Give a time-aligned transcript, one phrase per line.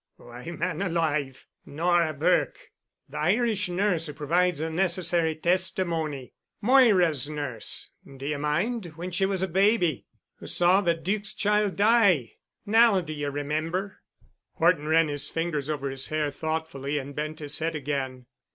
[0.15, 9.11] "Why, man alive,—Nora Burke—the Irish nurse who provides the necessary testimony—Moira's nurse, d'ye mind, when
[9.11, 13.99] she was a baby, who saw the Duc's child die—now do ye remember——?"
[14.53, 18.25] Horton ran his fingers over his hair thoughtfully and bent his head again.